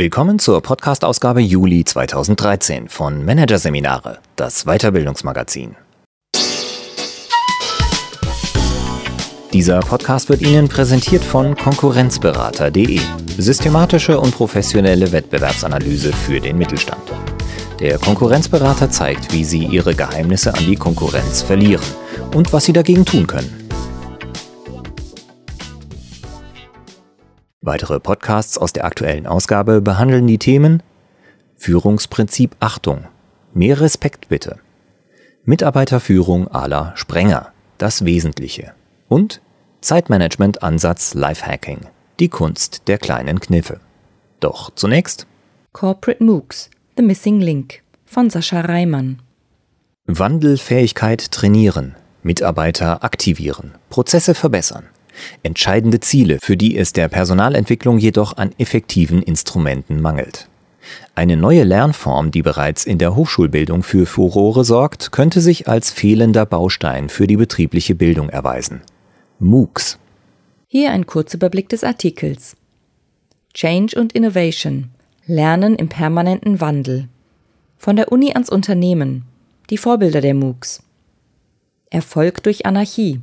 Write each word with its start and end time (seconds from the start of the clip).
Willkommen 0.00 0.38
zur 0.38 0.60
Podcast-Ausgabe 0.60 1.40
Juli 1.40 1.84
2013 1.84 2.88
von 2.88 3.24
Managerseminare, 3.24 4.20
das 4.36 4.64
Weiterbildungsmagazin. 4.64 5.74
Dieser 9.52 9.80
Podcast 9.80 10.28
wird 10.28 10.42
Ihnen 10.42 10.68
präsentiert 10.68 11.24
von 11.24 11.56
Konkurrenzberater.de. 11.56 13.00
Systematische 13.38 14.20
und 14.20 14.36
professionelle 14.36 15.10
Wettbewerbsanalyse 15.10 16.12
für 16.12 16.38
den 16.38 16.58
Mittelstand. 16.58 17.02
Der 17.80 17.98
Konkurrenzberater 17.98 18.92
zeigt, 18.92 19.32
wie 19.32 19.42
Sie 19.42 19.64
Ihre 19.64 19.96
Geheimnisse 19.96 20.54
an 20.54 20.64
die 20.64 20.76
Konkurrenz 20.76 21.42
verlieren 21.42 21.82
und 22.36 22.52
was 22.52 22.66
Sie 22.66 22.72
dagegen 22.72 23.04
tun 23.04 23.26
können. 23.26 23.67
Weitere 27.68 28.00
Podcasts 28.00 28.56
aus 28.56 28.72
der 28.72 28.86
aktuellen 28.86 29.26
Ausgabe 29.26 29.82
behandeln 29.82 30.26
die 30.26 30.38
Themen 30.38 30.82
Führungsprinzip 31.56 32.56
Achtung, 32.60 33.04
mehr 33.52 33.78
Respekt 33.78 34.30
bitte, 34.30 34.56
Mitarbeiterführung 35.44 36.48
à 36.48 36.66
la 36.66 36.96
Sprenger, 36.96 37.52
das 37.76 38.06
Wesentliche 38.06 38.72
und 39.08 39.42
Zeitmanagement 39.82 40.62
Ansatz 40.62 41.12
Lifehacking, 41.12 41.80
die 42.18 42.30
Kunst 42.30 42.88
der 42.88 42.96
kleinen 42.96 43.38
Kniffe. 43.38 43.80
Doch 44.40 44.70
zunächst 44.74 45.26
Corporate 45.74 46.24
MOOCs, 46.24 46.70
The 46.96 47.02
Missing 47.02 47.42
Link 47.42 47.82
von 48.06 48.30
Sascha 48.30 48.62
Reimann. 48.62 49.20
Wandelfähigkeit 50.06 51.32
trainieren, 51.32 51.96
Mitarbeiter 52.22 53.04
aktivieren, 53.04 53.74
Prozesse 53.90 54.34
verbessern. 54.34 54.84
Entscheidende 55.42 56.00
Ziele, 56.00 56.38
für 56.40 56.56
die 56.56 56.76
es 56.76 56.92
der 56.92 57.08
Personalentwicklung 57.08 57.98
jedoch 57.98 58.36
an 58.36 58.50
effektiven 58.58 59.22
Instrumenten 59.22 60.00
mangelt. 60.00 60.48
Eine 61.14 61.36
neue 61.36 61.64
Lernform, 61.64 62.30
die 62.30 62.42
bereits 62.42 62.84
in 62.86 62.98
der 62.98 63.14
Hochschulbildung 63.14 63.82
für 63.82 64.06
Furore 64.06 64.64
sorgt, 64.64 65.12
könnte 65.12 65.40
sich 65.40 65.68
als 65.68 65.90
fehlender 65.90 66.46
Baustein 66.46 67.08
für 67.08 67.26
die 67.26 67.36
betriebliche 67.36 67.94
Bildung 67.94 68.28
erweisen. 68.28 68.82
MOOCs. 69.38 69.98
Hier 70.68 70.90
ein 70.92 71.06
Kurzüberblick 71.06 71.68
des 71.68 71.84
Artikels. 71.84 72.56
Change 73.54 73.98
und 73.98 74.12
Innovation. 74.12 74.90
Lernen 75.26 75.76
im 75.76 75.88
permanenten 75.88 76.60
Wandel. 76.60 77.08
Von 77.78 77.96
der 77.96 78.12
Uni 78.12 78.32
ans 78.32 78.50
Unternehmen. 78.50 79.24
Die 79.70 79.78
Vorbilder 79.78 80.20
der 80.20 80.34
MOOCs. 80.34 80.82
Erfolg 81.90 82.42
durch 82.42 82.66
Anarchie 82.66 83.20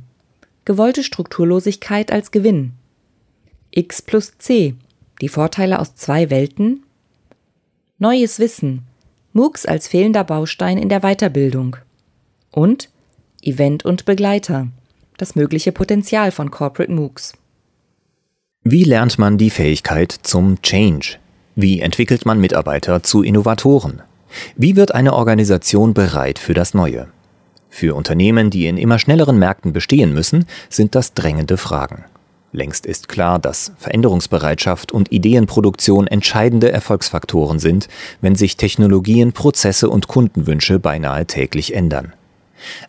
gewollte 0.66 1.02
Strukturlosigkeit 1.02 2.12
als 2.12 2.30
Gewinn. 2.30 2.72
X 3.70 4.02
plus 4.02 4.36
C, 4.36 4.74
die 5.22 5.28
Vorteile 5.30 5.78
aus 5.78 5.94
zwei 5.94 6.28
Welten. 6.28 6.84
Neues 7.98 8.38
Wissen, 8.38 8.82
MOOCs 9.32 9.64
als 9.64 9.88
fehlender 9.88 10.24
Baustein 10.24 10.76
in 10.76 10.90
der 10.90 11.00
Weiterbildung. 11.00 11.76
Und 12.50 12.90
Event 13.40 13.84
und 13.84 14.04
Begleiter, 14.04 14.68
das 15.16 15.34
mögliche 15.34 15.72
Potenzial 15.72 16.30
von 16.30 16.50
Corporate 16.50 16.92
MOOCs. 16.92 17.32
Wie 18.64 18.84
lernt 18.84 19.18
man 19.18 19.38
die 19.38 19.50
Fähigkeit 19.50 20.10
zum 20.10 20.60
Change? 20.60 21.18
Wie 21.54 21.80
entwickelt 21.80 22.26
man 22.26 22.40
Mitarbeiter 22.40 23.02
zu 23.02 23.22
Innovatoren? 23.22 24.02
Wie 24.56 24.74
wird 24.74 24.94
eine 24.94 25.14
Organisation 25.14 25.94
bereit 25.94 26.38
für 26.38 26.52
das 26.52 26.74
Neue? 26.74 27.08
Für 27.76 27.94
Unternehmen, 27.94 28.48
die 28.48 28.68
in 28.68 28.78
immer 28.78 28.98
schnelleren 28.98 29.38
Märkten 29.38 29.74
bestehen 29.74 30.14
müssen, 30.14 30.46
sind 30.70 30.94
das 30.94 31.12
drängende 31.12 31.58
Fragen. 31.58 32.06
Längst 32.50 32.86
ist 32.86 33.06
klar, 33.06 33.38
dass 33.38 33.72
Veränderungsbereitschaft 33.76 34.92
und 34.92 35.12
Ideenproduktion 35.12 36.06
entscheidende 36.06 36.72
Erfolgsfaktoren 36.72 37.58
sind, 37.58 37.88
wenn 38.22 38.34
sich 38.34 38.56
Technologien, 38.56 39.34
Prozesse 39.34 39.90
und 39.90 40.08
Kundenwünsche 40.08 40.78
beinahe 40.78 41.26
täglich 41.26 41.74
ändern. 41.74 42.14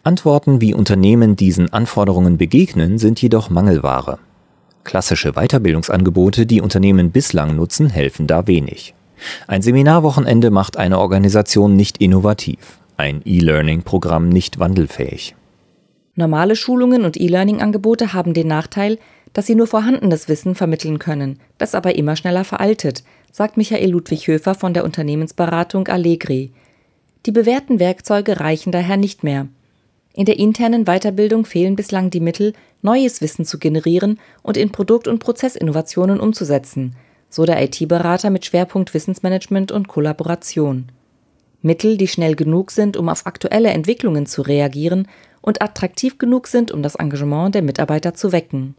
Antworten, 0.05 0.61
wie 0.61 0.73
Unternehmen 0.73 1.35
diesen 1.35 1.73
Anforderungen 1.73 2.37
begegnen, 2.37 2.97
sind 2.97 3.21
jedoch 3.21 3.49
Mangelware. 3.49 4.19
Klassische 4.85 5.33
Weiterbildungsangebote, 5.33 6.45
die 6.45 6.61
Unternehmen 6.61 7.11
bislang 7.11 7.57
nutzen, 7.57 7.89
helfen 7.89 8.25
da 8.25 8.47
wenig. 8.47 8.93
Ein 9.47 9.61
Seminarwochenende 9.61 10.49
macht 10.49 10.77
eine 10.77 10.97
Organisation 10.99 11.75
nicht 11.75 11.97
innovativ 11.97 12.79
ein 12.97 13.21
E-Learning-Programm 13.25 14.29
nicht 14.29 14.59
wandelfähig. 14.59 15.35
Normale 16.15 16.55
Schulungen 16.55 17.05
und 17.05 17.15
E-Learning-Angebote 17.15 18.13
haben 18.13 18.33
den 18.33 18.47
Nachteil, 18.47 18.97
dass 19.33 19.45
sie 19.45 19.55
nur 19.55 19.67
vorhandenes 19.67 20.27
Wissen 20.27 20.55
vermitteln 20.55 20.97
können, 20.97 21.39
das 21.59 21.75
aber 21.75 21.95
immer 21.95 22.15
schneller 22.15 22.43
veraltet, 22.43 23.03
sagt 23.31 23.55
Michael 23.55 23.91
Ludwig 23.91 24.27
Höfer 24.27 24.55
von 24.55 24.73
der 24.73 24.83
Unternehmensberatung 24.83 25.87
Allegri. 25.87 26.51
Die 27.27 27.31
bewährten 27.31 27.79
Werkzeuge 27.79 28.39
reichen 28.39 28.71
daher 28.71 28.97
nicht 28.97 29.23
mehr. 29.23 29.47
In 30.13 30.25
der 30.25 30.39
internen 30.39 30.85
Weiterbildung 30.85 31.45
fehlen 31.45 31.75
bislang 31.75 32.09
die 32.09 32.19
Mittel, 32.19 32.53
neues 32.81 33.21
Wissen 33.21 33.45
zu 33.45 33.59
generieren 33.59 34.19
und 34.41 34.57
in 34.57 34.71
Produkt- 34.71 35.07
und 35.07 35.19
Prozessinnovationen 35.19 36.19
umzusetzen, 36.19 36.95
so 37.29 37.45
der 37.45 37.61
IT-Berater 37.61 38.31
mit 38.31 38.45
Schwerpunkt 38.45 38.95
Wissensmanagement 38.95 39.71
und 39.71 39.87
Kollaboration. 39.87 40.87
Mittel, 41.61 41.97
die 41.97 42.07
schnell 42.07 42.35
genug 42.35 42.71
sind, 42.71 42.97
um 42.97 43.09
auf 43.09 43.25
aktuelle 43.25 43.69
Entwicklungen 43.69 44.25
zu 44.25 44.41
reagieren 44.41 45.07
und 45.41 45.61
attraktiv 45.61 46.17
genug 46.17 46.47
sind, 46.47 46.71
um 46.71 46.83
das 46.83 46.95
Engagement 46.95 47.55
der 47.55 47.61
Mitarbeiter 47.61 48.13
zu 48.13 48.31
wecken. 48.31 48.75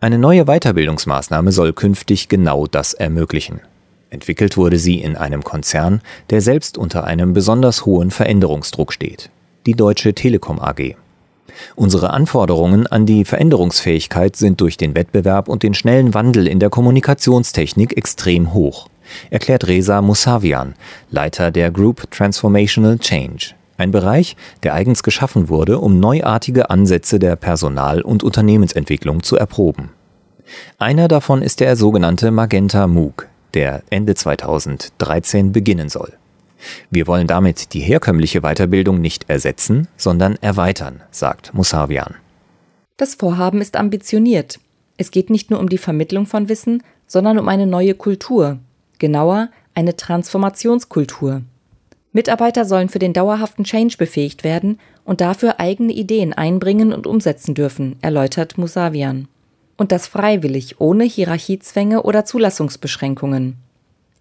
Eine 0.00 0.18
neue 0.18 0.44
Weiterbildungsmaßnahme 0.44 1.52
soll 1.52 1.72
künftig 1.72 2.28
genau 2.28 2.66
das 2.66 2.92
ermöglichen. 2.92 3.60
Entwickelt 4.10 4.56
wurde 4.56 4.78
sie 4.78 5.00
in 5.00 5.16
einem 5.16 5.42
Konzern, 5.42 6.00
der 6.30 6.40
selbst 6.40 6.78
unter 6.78 7.04
einem 7.04 7.32
besonders 7.32 7.86
hohen 7.86 8.10
Veränderungsdruck 8.10 8.92
steht, 8.92 9.30
die 9.64 9.74
Deutsche 9.74 10.14
Telekom 10.14 10.60
AG. 10.60 10.96
Unsere 11.74 12.10
Anforderungen 12.10 12.86
an 12.86 13.06
die 13.06 13.24
Veränderungsfähigkeit 13.24 14.36
sind 14.36 14.60
durch 14.60 14.76
den 14.76 14.94
Wettbewerb 14.94 15.48
und 15.48 15.62
den 15.62 15.74
schnellen 15.74 16.14
Wandel 16.14 16.46
in 16.46 16.60
der 16.60 16.70
Kommunikationstechnik 16.70 17.96
extrem 17.96 18.52
hoch 18.52 18.88
erklärt 19.30 19.66
Reza 19.66 20.02
Musavian, 20.02 20.74
Leiter 21.10 21.50
der 21.50 21.70
Group 21.70 22.10
Transformational 22.10 22.98
Change, 22.98 23.54
ein 23.78 23.90
Bereich, 23.90 24.36
der 24.62 24.74
eigens 24.74 25.02
geschaffen 25.02 25.48
wurde, 25.48 25.78
um 25.78 26.00
neuartige 26.00 26.70
Ansätze 26.70 27.18
der 27.18 27.36
Personal- 27.36 28.02
und 28.02 28.22
Unternehmensentwicklung 28.22 29.22
zu 29.22 29.36
erproben. 29.36 29.90
Einer 30.78 31.08
davon 31.08 31.42
ist 31.42 31.60
der 31.60 31.76
sogenannte 31.76 32.30
Magenta 32.30 32.86
MOOC, 32.86 33.28
der 33.54 33.82
Ende 33.90 34.14
2013 34.14 35.52
beginnen 35.52 35.88
soll. 35.88 36.12
Wir 36.90 37.06
wollen 37.06 37.26
damit 37.26 37.74
die 37.74 37.80
herkömmliche 37.80 38.40
Weiterbildung 38.40 39.00
nicht 39.00 39.28
ersetzen, 39.28 39.88
sondern 39.96 40.36
erweitern, 40.40 41.02
sagt 41.10 41.52
Musavian. 41.54 42.14
Das 42.96 43.14
Vorhaben 43.14 43.60
ist 43.60 43.76
ambitioniert. 43.76 44.58
Es 44.96 45.10
geht 45.10 45.28
nicht 45.28 45.50
nur 45.50 45.60
um 45.60 45.68
die 45.68 45.78
Vermittlung 45.78 46.24
von 46.24 46.48
Wissen, 46.48 46.82
sondern 47.06 47.38
um 47.38 47.48
eine 47.48 47.66
neue 47.66 47.94
Kultur, 47.94 48.58
genauer 48.98 49.50
eine 49.74 49.96
Transformationskultur. 49.96 51.42
Mitarbeiter 52.12 52.64
sollen 52.64 52.88
für 52.88 52.98
den 52.98 53.12
dauerhaften 53.12 53.64
Change 53.64 53.96
befähigt 53.98 54.42
werden 54.42 54.78
und 55.04 55.20
dafür 55.20 55.60
eigene 55.60 55.92
Ideen 55.92 56.32
einbringen 56.32 56.92
und 56.92 57.06
umsetzen 57.06 57.54
dürfen, 57.54 57.96
erläutert 58.00 58.56
Musavian. 58.56 59.28
Und 59.76 59.92
das 59.92 60.06
freiwillig, 60.06 60.80
ohne 60.80 61.04
Hierarchiezwänge 61.04 62.02
oder 62.02 62.24
Zulassungsbeschränkungen. 62.24 63.56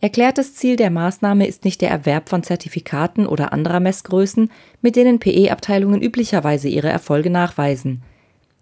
Erklärtes 0.02 0.56
Ziel 0.56 0.76
der 0.76 0.92
Maßnahme 0.92 1.48
ist 1.48 1.64
nicht 1.64 1.82
der 1.82 1.90
Erwerb 1.90 2.28
von 2.28 2.44
Zertifikaten 2.44 3.26
oder 3.26 3.54
anderer 3.54 3.80
Messgrößen, 3.80 4.52
mit 4.82 4.98
denen 4.98 5.20
PE-Abteilungen 5.20 6.02
üblicherweise 6.02 6.68
ihre 6.68 6.90
Erfolge 6.90 7.30
nachweisen. 7.30 8.04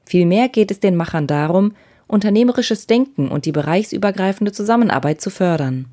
Vielmehr 0.05 0.47
geht 0.47 0.69
es 0.69 0.79
den 0.79 0.95
Machern 0.95 1.27
darum, 1.27 1.73
unternehmerisches 2.07 2.85
Denken 2.87 3.29
und 3.29 3.45
die 3.45 3.51
bereichsübergreifende 3.51 4.51
Zusammenarbeit 4.51 5.21
zu 5.21 5.31
fördern. 5.31 5.87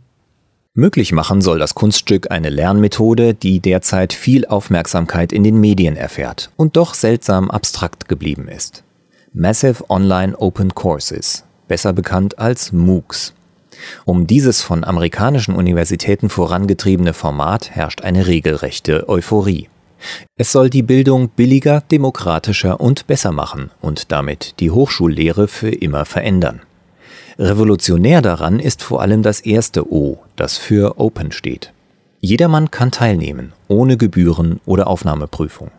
Möglich 0.80 1.12
machen 1.12 1.42
soll 1.42 1.58
das 1.58 1.74
Kunststück 1.74 2.30
eine 2.30 2.48
Lernmethode, 2.48 3.34
die 3.34 3.60
derzeit 3.60 4.14
viel 4.14 4.46
Aufmerksamkeit 4.46 5.30
in 5.30 5.44
den 5.44 5.60
Medien 5.60 5.94
erfährt 5.94 6.48
und 6.56 6.78
doch 6.78 6.94
seltsam 6.94 7.50
abstrakt 7.50 8.08
geblieben 8.08 8.48
ist. 8.48 8.82
Massive 9.34 9.90
Online 9.90 10.34
Open 10.38 10.74
Courses, 10.74 11.44
besser 11.68 11.92
bekannt 11.92 12.38
als 12.38 12.72
MOOCs. 12.72 13.34
Um 14.06 14.26
dieses 14.26 14.62
von 14.62 14.82
amerikanischen 14.82 15.54
Universitäten 15.54 16.30
vorangetriebene 16.30 17.12
Format 17.12 17.72
herrscht 17.72 18.00
eine 18.00 18.26
regelrechte 18.26 19.06
Euphorie. 19.06 19.68
Es 20.38 20.50
soll 20.50 20.70
die 20.70 20.82
Bildung 20.82 21.28
billiger, 21.28 21.82
demokratischer 21.82 22.80
und 22.80 23.06
besser 23.06 23.32
machen 23.32 23.70
und 23.82 24.12
damit 24.12 24.54
die 24.60 24.70
Hochschullehre 24.70 25.46
für 25.46 25.68
immer 25.68 26.06
verändern. 26.06 26.62
Revolutionär 27.38 28.22
daran 28.22 28.58
ist 28.58 28.82
vor 28.82 29.02
allem 29.02 29.22
das 29.22 29.40
erste 29.40 29.92
O, 29.92 30.18
das 30.36 30.58
für 30.58 30.98
Open 30.98 31.32
steht. 31.32 31.72
Jedermann 32.20 32.70
kann 32.70 32.90
teilnehmen, 32.90 33.52
ohne 33.68 33.96
Gebühren 33.96 34.60
oder 34.66 34.88
Aufnahmeprüfung. 34.88 35.70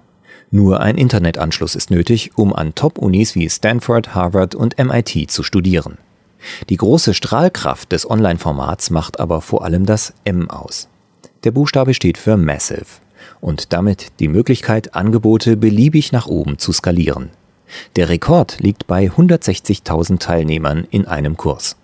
Nur 0.49 0.81
ein 0.81 0.97
Internetanschluss 0.97 1.75
ist 1.75 1.91
nötig, 1.91 2.31
um 2.35 2.53
an 2.53 2.75
Top-Unis 2.75 3.35
wie 3.35 3.49
Stanford, 3.49 4.15
Harvard 4.15 4.55
und 4.55 4.77
MIT 4.77 5.31
zu 5.31 5.43
studieren. 5.43 5.97
Die 6.69 6.77
große 6.77 7.13
Strahlkraft 7.13 7.91
des 7.91 8.09
Online-Formats 8.09 8.89
macht 8.89 9.19
aber 9.19 9.41
vor 9.41 9.63
allem 9.63 9.85
das 9.85 10.13
M 10.23 10.49
aus. 10.49 10.89
Der 11.43 11.51
Buchstabe 11.51 11.93
steht 11.93 12.17
für 12.17 12.37
Massive 12.37 12.85
und 13.39 13.71
damit 13.73 14.07
die 14.19 14.27
Möglichkeit, 14.27 14.95
Angebote 14.95 15.57
beliebig 15.57 16.11
nach 16.11 16.27
oben 16.27 16.57
zu 16.57 16.73
skalieren. 16.73 17.29
Der 17.95 18.09
Rekord 18.09 18.59
liegt 18.59 18.87
bei 18.87 19.07
160.000 19.07 20.19
Teilnehmern 20.19 20.87
in 20.89 21.07
einem 21.07 21.37
Kurs. 21.37 21.77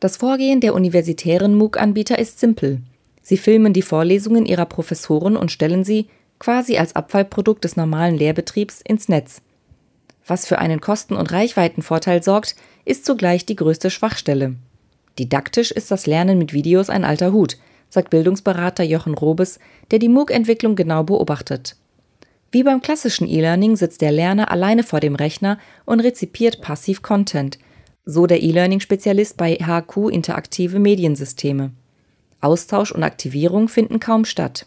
Das 0.00 0.16
Vorgehen 0.16 0.60
der 0.60 0.74
universitären 0.74 1.54
MOOC-Anbieter 1.54 2.18
ist 2.18 2.40
simpel. 2.40 2.80
Sie 3.22 3.36
filmen 3.36 3.72
die 3.72 3.82
Vorlesungen 3.82 4.46
ihrer 4.46 4.66
Professoren 4.66 5.36
und 5.36 5.52
stellen 5.52 5.84
sie, 5.84 6.08
quasi 6.38 6.78
als 6.78 6.96
Abfallprodukt 6.96 7.64
des 7.64 7.76
normalen 7.76 8.16
Lehrbetriebs, 8.16 8.80
ins 8.80 9.08
Netz. 9.08 9.42
Was 10.26 10.46
für 10.46 10.58
einen 10.58 10.80
Kosten- 10.80 11.16
und 11.16 11.32
Reichweitenvorteil 11.32 12.22
sorgt, 12.22 12.56
ist 12.84 13.04
zugleich 13.04 13.46
die 13.46 13.56
größte 13.56 13.90
Schwachstelle. 13.90 14.54
Didaktisch 15.18 15.70
ist 15.70 15.90
das 15.90 16.06
Lernen 16.06 16.38
mit 16.38 16.52
Videos 16.52 16.88
ein 16.88 17.04
alter 17.04 17.32
Hut, 17.32 17.58
sagt 17.90 18.10
Bildungsberater 18.10 18.84
Jochen 18.84 19.14
Robes, 19.14 19.58
der 19.90 19.98
die 19.98 20.08
MOOC-Entwicklung 20.08 20.76
genau 20.76 21.02
beobachtet. 21.02 21.76
Wie 22.52 22.64
beim 22.64 22.82
klassischen 22.82 23.28
E-Learning 23.28 23.76
sitzt 23.76 24.00
der 24.00 24.10
Lerner 24.10 24.50
alleine 24.50 24.82
vor 24.82 24.98
dem 24.98 25.14
Rechner 25.14 25.58
und 25.84 26.00
rezipiert 26.00 26.60
passiv 26.60 27.00
Content, 27.00 27.58
so 28.04 28.26
der 28.26 28.42
E-Learning-Spezialist 28.42 29.36
bei 29.36 29.54
HQ 29.54 30.10
Interaktive 30.10 30.80
Mediensysteme. 30.80 31.70
Austausch 32.40 32.90
und 32.90 33.04
Aktivierung 33.04 33.68
finden 33.68 34.00
kaum 34.00 34.24
statt. 34.24 34.66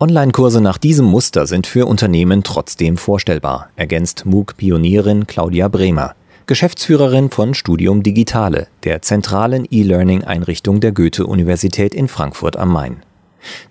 Online-Kurse 0.00 0.60
nach 0.60 0.78
diesem 0.78 1.06
Muster 1.06 1.46
sind 1.46 1.66
für 1.66 1.86
Unternehmen 1.86 2.42
trotzdem 2.42 2.96
vorstellbar, 2.96 3.70
ergänzt 3.76 4.26
MOOC-Pionierin 4.26 5.26
Claudia 5.26 5.68
Bremer, 5.68 6.14
Geschäftsführerin 6.46 7.30
von 7.30 7.54
Studium 7.54 8.02
Digitale, 8.02 8.68
der 8.84 9.02
zentralen 9.02 9.66
E-Learning-Einrichtung 9.70 10.80
der 10.80 10.92
Goethe-Universität 10.92 11.94
in 11.94 12.08
Frankfurt 12.08 12.56
am 12.56 12.72
Main. 12.72 13.02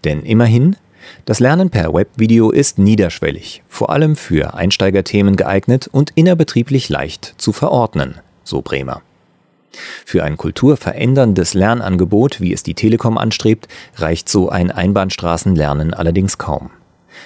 Denn 0.03 0.21
immerhin, 0.23 0.75
das 1.25 1.39
Lernen 1.39 1.69
per 1.69 1.93
Webvideo 1.93 2.51
ist 2.51 2.79
niederschwellig, 2.79 3.63
vor 3.67 3.89
allem 3.89 4.15
für 4.15 4.53
Einsteigerthemen 4.53 5.35
geeignet 5.35 5.87
und 5.91 6.11
innerbetrieblich 6.15 6.89
leicht 6.89 7.35
zu 7.37 7.53
verordnen, 7.53 8.15
so 8.43 8.61
Bremer. 8.61 9.01
Für 10.05 10.23
ein 10.23 10.37
kulturveränderndes 10.37 11.53
Lernangebot, 11.53 12.41
wie 12.41 12.53
es 12.53 12.63
die 12.63 12.73
Telekom 12.73 13.17
anstrebt, 13.17 13.67
reicht 13.95 14.29
so 14.29 14.49
ein 14.49 14.71
Einbahnstraßenlernen 14.71 15.93
allerdings 15.93 16.37
kaum. 16.37 16.71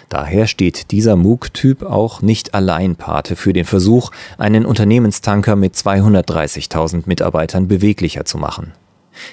Daher 0.09 0.47
steht 0.47 0.91
dieser 0.91 1.15
MOOC-Typ 1.15 1.83
auch 1.83 2.21
nicht 2.21 2.53
allein 2.53 2.95
Pate 2.95 3.35
für 3.35 3.53
den 3.53 3.65
Versuch, 3.65 4.11
einen 4.37 4.65
Unternehmenstanker 4.65 5.55
mit 5.55 5.75
230.000 5.75 7.03
Mitarbeitern 7.05 7.67
beweglicher 7.67 8.25
zu 8.25 8.37
machen. 8.37 8.73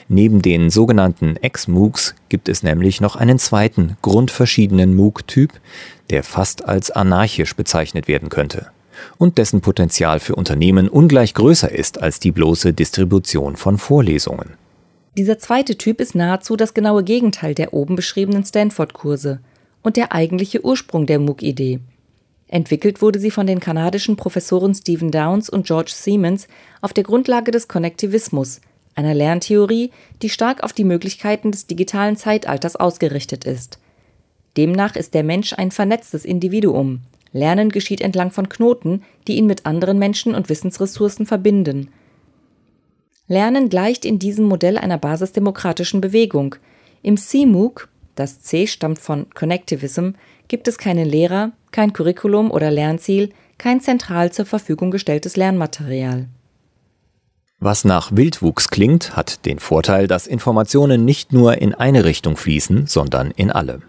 Neben 0.08 0.42
den 0.42 0.70
sogenannten 0.70 1.36
Ex-MOOCs 1.36 2.14
gibt 2.28 2.48
es 2.48 2.62
nämlich 2.62 3.00
noch 3.00 3.16
einen 3.16 3.38
zweiten, 3.38 3.96
grundverschiedenen 4.02 4.96
MOOC-Typ, 4.96 5.52
der 6.10 6.22
fast 6.22 6.64
als 6.64 6.90
anarchisch 6.90 7.54
bezeichnet 7.54 8.08
werden 8.08 8.28
könnte 8.28 8.70
und 9.16 9.38
dessen 9.38 9.60
Potenzial 9.60 10.20
für 10.20 10.34
Unternehmen 10.34 10.88
ungleich 10.88 11.34
größer 11.34 11.70
ist 11.70 12.00
als 12.00 12.20
die 12.20 12.32
bloße 12.32 12.72
Distribution 12.72 13.56
von 13.56 13.78
Vorlesungen. 13.78 14.54
Dieser 15.16 15.38
zweite 15.38 15.76
Typ 15.76 16.00
ist 16.00 16.14
nahezu 16.14 16.56
das 16.56 16.74
genaue 16.74 17.02
Gegenteil 17.02 17.54
der 17.54 17.72
oben 17.72 17.96
beschriebenen 17.96 18.44
Stanford-Kurse 18.44 19.40
und 19.82 19.96
der 19.96 20.12
eigentliche 20.12 20.64
Ursprung 20.64 21.06
der 21.06 21.18
MOOC-Idee. 21.18 21.80
Entwickelt 22.46 23.02
wurde 23.02 23.18
sie 23.18 23.30
von 23.30 23.46
den 23.46 23.60
kanadischen 23.60 24.16
Professoren 24.16 24.74
Stephen 24.74 25.10
Downs 25.10 25.50
und 25.50 25.66
George 25.66 25.92
Siemens 25.94 26.48
auf 26.80 26.92
der 26.92 27.04
Grundlage 27.04 27.50
des 27.50 27.68
Konnektivismus, 27.68 28.60
einer 28.98 29.14
Lerntheorie, 29.14 29.90
die 30.20 30.28
stark 30.28 30.62
auf 30.62 30.74
die 30.74 30.84
Möglichkeiten 30.84 31.52
des 31.52 31.66
digitalen 31.66 32.16
Zeitalters 32.16 32.76
ausgerichtet 32.76 33.44
ist. 33.44 33.78
Demnach 34.56 34.96
ist 34.96 35.14
der 35.14 35.24
Mensch 35.24 35.54
ein 35.54 35.70
vernetztes 35.70 36.24
Individuum, 36.24 37.00
Lernen 37.32 37.70
geschieht 37.70 38.00
entlang 38.00 38.30
von 38.30 38.48
Knoten, 38.48 39.02
die 39.26 39.36
ihn 39.36 39.46
mit 39.46 39.66
anderen 39.66 39.98
Menschen 39.98 40.34
und 40.34 40.48
Wissensressourcen 40.48 41.26
verbinden. 41.26 41.90
Lernen 43.26 43.68
gleicht 43.68 44.04
in 44.04 44.18
diesem 44.18 44.46
Modell 44.46 44.78
einer 44.78 44.98
basisdemokratischen 44.98 46.00
Bewegung. 46.00 46.54
Im 47.02 47.16
CMOOC, 47.16 47.88
das 48.14 48.40
C 48.40 48.66
stammt 48.66 48.98
von 48.98 49.28
Connectivism, 49.34 50.12
gibt 50.48 50.66
es 50.66 50.78
keinen 50.78 51.06
Lehrer, 51.06 51.52
kein 51.70 51.92
Curriculum 51.92 52.50
oder 52.50 52.70
Lernziel, 52.70 53.30
kein 53.58 53.80
zentral 53.80 54.32
zur 54.32 54.46
Verfügung 54.46 54.90
gestelltes 54.90 55.36
Lernmaterial. 55.36 56.28
Was 57.60 57.84
nach 57.84 58.12
Wildwuchs 58.14 58.68
klingt, 58.68 59.16
hat 59.16 59.44
den 59.44 59.58
Vorteil, 59.58 60.06
dass 60.06 60.28
Informationen 60.28 61.04
nicht 61.04 61.32
nur 61.32 61.58
in 61.58 61.74
eine 61.74 62.04
Richtung 62.04 62.36
fließen, 62.36 62.86
sondern 62.86 63.32
in 63.32 63.50
alle. 63.50 63.80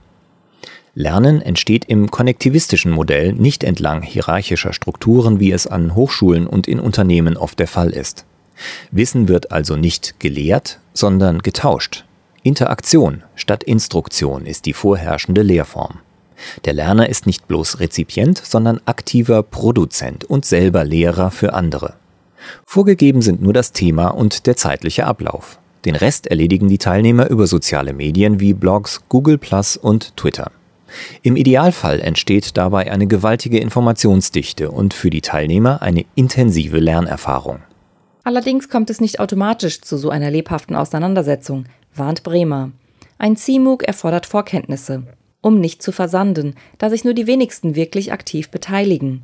Lernen 0.95 1.39
entsteht 1.39 1.85
im 1.85 2.09
konnektivistischen 2.09 2.91
Modell 2.91 3.33
nicht 3.33 3.63
entlang 3.63 4.01
hierarchischer 4.01 4.73
Strukturen, 4.73 5.39
wie 5.39 5.51
es 5.51 5.67
an 5.67 5.93
Hochschulen 5.93 6.47
und 6.47 6.67
in 6.67 6.79
Unternehmen 6.79 7.37
oft 7.37 7.59
der 7.59 7.67
Fall 7.67 7.91
ist. 7.91 8.25
Wissen 8.89 9.27
wird 9.27 9.51
also 9.51 9.75
nicht 9.75 10.19
gelehrt, 10.19 10.79
sondern 10.93 11.43
getauscht. 11.43 12.05
Interaktion 12.41 13.23
statt 13.35 13.63
Instruktion 13.63 14.47
ist 14.47 14.65
die 14.65 14.73
vorherrschende 14.73 15.43
Lehrform. 15.43 15.99
Der 16.65 16.73
Lerner 16.73 17.07
ist 17.07 17.27
nicht 17.27 17.47
bloß 17.47 17.79
Rezipient, 17.79 18.41
sondern 18.43 18.81
aktiver 18.85 19.43
Produzent 19.43 20.23
und 20.23 20.43
selber 20.43 20.83
Lehrer 20.83 21.29
für 21.29 21.53
andere. 21.53 21.98
Vorgegeben 22.65 23.21
sind 23.21 23.41
nur 23.41 23.53
das 23.53 23.71
Thema 23.71 24.07
und 24.09 24.47
der 24.47 24.55
zeitliche 24.55 25.05
Ablauf. 25.05 25.59
Den 25.85 25.95
Rest 25.95 26.27
erledigen 26.27 26.67
die 26.67 26.77
Teilnehmer 26.77 27.29
über 27.29 27.47
soziale 27.47 27.93
Medien 27.93 28.39
wie 28.39 28.53
Blogs, 28.53 29.01
Google 29.07 29.37
Plus 29.37 29.77
und 29.77 30.15
Twitter. 30.17 30.51
Im 31.21 31.35
Idealfall 31.35 31.99
entsteht 32.01 32.57
dabei 32.57 32.91
eine 32.91 33.07
gewaltige 33.07 33.59
Informationsdichte 33.59 34.71
und 34.71 34.93
für 34.93 35.09
die 35.09 35.21
Teilnehmer 35.21 35.81
eine 35.81 36.05
intensive 36.15 36.79
Lernerfahrung. 36.79 37.59
Allerdings 38.23 38.69
kommt 38.69 38.89
es 38.89 38.99
nicht 38.99 39.19
automatisch 39.19 39.81
zu 39.81 39.97
so 39.97 40.09
einer 40.09 40.31
lebhaften 40.31 40.75
Auseinandersetzung, 40.75 41.65
warnt 41.95 42.23
Bremer. 42.23 42.71
Ein 43.17 43.37
CMOOC 43.37 43.83
erfordert 43.83 44.25
Vorkenntnisse, 44.25 45.03
um 45.41 45.59
nicht 45.59 45.81
zu 45.81 45.91
versanden, 45.91 46.55
da 46.77 46.89
sich 46.89 47.03
nur 47.03 47.13
die 47.13 47.27
wenigsten 47.27 47.75
wirklich 47.75 48.11
aktiv 48.11 48.49
beteiligen. 48.49 49.23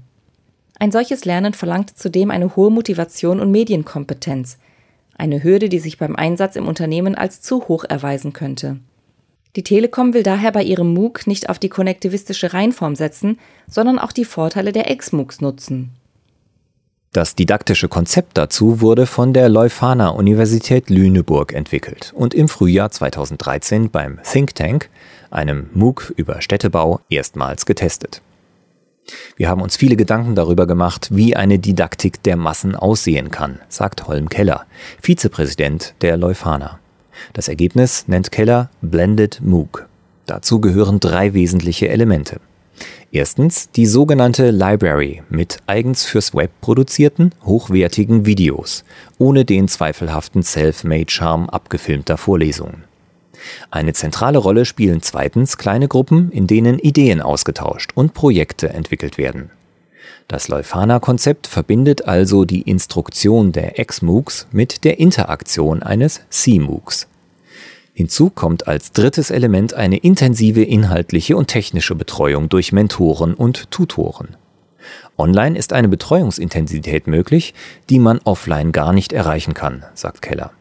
Ein 0.78 0.92
solches 0.92 1.26
Lernen 1.26 1.54
verlangt 1.54 1.98
zudem 1.98 2.32
eine 2.32 2.56
hohe 2.56 2.70
Motivation 2.70 3.40
und 3.40 3.52
Medienkompetenz, 3.52 4.58
eine 5.18 5.44
Hürde, 5.44 5.70
die 5.70 5.80
sich 5.80 5.98
beim 5.98 6.16
Einsatz 6.16 6.56
im 6.56 6.68
Unternehmen 6.68 7.16
als 7.16 7.42
zu 7.42 7.68
hoch 7.68 7.86
erweisen 7.88 8.34
könnte. 8.34 8.80
Die 9.56 9.64
Telekom 9.64 10.14
will 10.14 10.24
daher 10.24 10.52
bei 10.52 10.64
ihrem 10.64 10.94
MOOC 10.94 11.28
nicht 11.28 11.50
auf 11.50 11.60
die 11.60 11.70
konnektivistische 11.70 12.54
Reinform 12.54 12.96
setzen, 12.96 13.40
sondern 13.70 14.00
auch 14.00 14.12
die 14.12 14.26
Vorteile 14.26 14.74
der 14.74 14.92
Ex-MOOCs 14.92 15.40
nutzen. 15.40 15.92
Das 17.14 17.36
didaktische 17.36 17.88
Konzept 17.88 18.38
dazu 18.38 18.82
wurde 18.82 19.06
von 19.06 19.32
der 19.32 19.48
Leuphana 19.48 20.10
Universität 20.10 20.90
Lüneburg 20.90 21.54
entwickelt 21.54 22.12
und 22.14 22.34
im 22.34 22.50
Frühjahr 22.50 22.92
2013 22.92 23.90
beim 23.90 24.20
Think 24.30 24.54
Tank, 24.56 24.90
einem 25.32 25.70
MOOC 25.74 26.14
über 26.18 26.42
Städtebau, 26.42 27.00
erstmals 27.10 27.66
getestet. 27.66 28.22
Wir 29.38 29.50
haben 29.50 29.62
uns 29.62 29.76
viele 29.76 29.96
Gedanken 29.96 30.36
darüber 30.36 30.68
gemacht, 30.68 31.10
wie 31.12 31.36
eine 31.36 31.60
Didaktik 31.60 32.24
der 32.24 32.38
Massen 32.38 32.76
aussehen 32.76 33.32
kann, 33.32 33.60
sagt 33.70 34.08
Holm 34.08 34.30
Keller, 34.30 34.66
Vizepräsident 35.02 35.94
der 36.02 36.18
Leuphana. 36.18 36.80
Das 37.34 37.48
Ergebnis 37.48 38.08
nennt 38.08 38.32
Keller 38.32 38.70
Blended 38.82 39.42
MOOC. 39.42 39.88
Dazu 40.26 40.60
gehören 40.60 41.00
drei 41.00 41.34
wesentliche 41.34 41.90
Elemente. 41.90 42.40
Erstens 43.12 43.70
die 43.72 43.86
sogenannte 43.86 44.52
Library 44.52 45.24
mit 45.30 45.60
eigens 45.68 46.04
fürs 46.04 46.36
Web 46.36 46.52
produzierten, 46.60 47.32
hochwertigen 47.46 48.26
Videos, 48.26 48.84
ohne 49.18 49.46
den 49.46 49.68
zweifelhaften 49.68 50.44
Self-Made-Charme 50.44 51.50
abgefilmter 51.50 52.18
Vorlesungen. 52.18 52.84
Eine 53.72 53.94
zentrale 53.94 54.38
Rolle 54.38 54.66
spielen 54.66 55.02
zweitens 55.02 55.58
kleine 55.58 55.88
Gruppen, 55.88 56.32
in 56.32 56.48
denen 56.48 56.80
Ideen 56.80 57.22
ausgetauscht 57.22 57.92
und 57.96 58.14
Projekte 58.14 58.70
entwickelt 58.70 59.18
werden. 59.18 59.52
Das 60.28 60.48
Leuphana-Konzept 60.48 61.46
verbindet 61.46 62.08
also 62.08 62.46
die 62.46 62.64
Instruktion 62.64 63.52
der 63.52 63.80
Ex-MOOCs 63.80 64.48
mit 64.52 64.84
der 64.84 65.00
Interaktion 65.00 65.84
eines 65.84 66.22
C-MOOCs. 66.30 67.08
Hinzu 67.94 68.30
kommt 68.30 68.68
als 68.68 68.92
drittes 68.92 69.30
Element 69.30 69.74
eine 69.74 69.98
intensive 69.98 70.64
inhaltliche 70.64 71.38
und 71.38 71.48
technische 71.48 71.96
Betreuung 71.96 72.50
durch 72.50 72.72
Mentoren 72.72 73.34
und 73.34 73.72
Tutoren. 73.72 74.36
Online 75.18 75.58
ist 75.58 75.74
eine 75.74 75.88
Betreuungsintensität 75.88 77.08
möglich, 77.08 77.54
die 77.90 78.00
man 78.00 78.20
offline 78.24 78.72
gar 78.72 78.94
nicht 78.94 79.14
erreichen 79.14 79.54
kann, 79.54 79.86
sagt 79.94 80.22
Keller. 80.22 80.52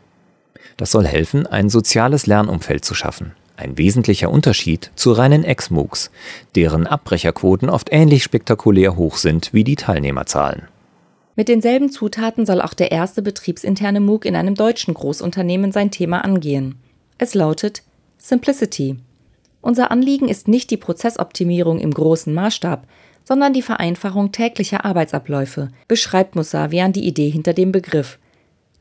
Das 0.76 0.90
soll 0.90 1.06
helfen, 1.06 1.46
ein 1.46 1.68
soziales 1.68 2.26
Lernumfeld 2.26 2.84
zu 2.84 2.94
schaffen. 2.94 3.32
Ein 3.56 3.78
wesentlicher 3.78 4.30
Unterschied 4.30 4.90
zu 4.96 5.12
reinen 5.12 5.44
Ex-MOOCs, 5.44 6.10
deren 6.56 6.86
Abbrecherquoten 6.88 7.70
oft 7.70 7.88
ähnlich 7.92 8.24
spektakulär 8.24 8.96
hoch 8.96 9.16
sind 9.16 9.52
wie 9.52 9.62
die 9.62 9.76
Teilnehmerzahlen. 9.76 10.62
Mit 11.36 11.48
denselben 11.48 11.90
Zutaten 11.90 12.46
soll 12.46 12.60
auch 12.60 12.74
der 12.74 12.92
erste 12.92 13.22
betriebsinterne 13.22 14.00
MOOC 14.00 14.24
in 14.24 14.36
einem 14.36 14.54
deutschen 14.54 14.94
Großunternehmen 14.94 15.72
sein 15.72 15.90
Thema 15.90 16.24
angehen. 16.24 16.76
Es 17.18 17.34
lautet 17.34 17.82
Simplicity. 18.18 18.96
Unser 19.60 19.90
Anliegen 19.90 20.28
ist 20.28 20.48
nicht 20.48 20.70
die 20.70 20.76
Prozessoptimierung 20.76 21.78
im 21.78 21.92
großen 21.92 22.34
Maßstab, 22.34 22.86
sondern 23.24 23.52
die 23.52 23.62
Vereinfachung 23.62 24.32
täglicher 24.32 24.84
Arbeitsabläufe, 24.84 25.70
beschreibt 25.88 26.36
Musavian 26.36 26.92
die 26.92 27.06
Idee 27.06 27.30
hinter 27.30 27.52
dem 27.52 27.72
Begriff. 27.72 28.18